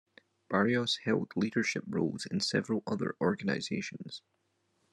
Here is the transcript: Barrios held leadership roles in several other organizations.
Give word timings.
Barrios 0.49 0.95
held 1.03 1.31
leadership 1.35 1.83
roles 1.85 2.25
in 2.25 2.39
several 2.39 2.81
other 2.87 3.13
organizations. 3.21 4.23